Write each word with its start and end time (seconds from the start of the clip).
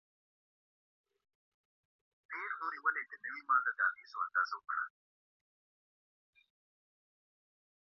پېیر 2.29 2.51
کوري 2.59 2.79
ولې 2.81 3.03
د 3.11 3.13
نوې 3.23 3.41
ماده 3.49 3.71
د 3.77 3.79
اغېزو 3.89 4.17
اندازه 4.27 4.55
وکړه؟ 4.57 4.85